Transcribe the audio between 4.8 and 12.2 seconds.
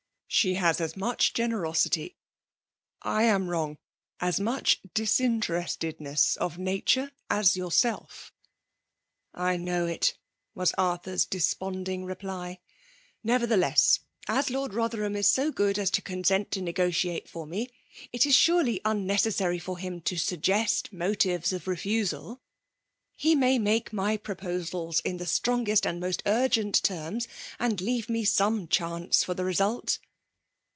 disinterestedness of nature as yourself"" I know it!" was Arthur's desponding